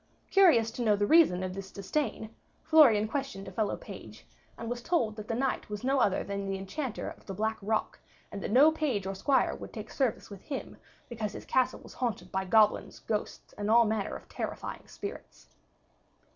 Curious 0.31 0.71
to 0.71 0.81
know 0.81 0.95
the 0.95 1.05
reason 1.05 1.43
of 1.43 1.53
this 1.53 1.69
disdain, 1.69 2.33
Florian 2.63 3.07
questioned 3.07 3.47
a 3.47 3.51
fellow 3.51 3.77
page, 3.77 4.25
and 4.57 4.67
was 4.67 4.81
told 4.81 5.15
that 5.15 5.27
the 5.27 5.35
knight 5.35 5.69
was 5.69 5.83
no 5.83 5.99
other 5.99 6.23
than 6.23 6.47
the 6.47 6.57
Enchanter 6.57 7.07
of 7.09 7.27
the 7.27 7.35
Black 7.35 7.59
Rock, 7.61 7.99
and 8.31 8.41
that 8.41 8.49
no 8.49 8.71
page 8.71 9.05
or 9.05 9.13
squire 9.13 9.53
would 9.53 9.71
take 9.71 9.91
service 9.91 10.31
with 10.31 10.41
him 10.41 10.77
because 11.07 11.33
his 11.33 11.45
castle 11.45 11.81
was 11.81 11.93
haunted 11.93 12.31
by 12.31 12.45
goblins, 12.45 12.97
ghosts, 13.01 13.53
and 13.59 13.69
all 13.69 13.85
manner 13.85 14.15
of 14.15 14.27
terrifying 14.27 14.87
spirits. 14.87 15.49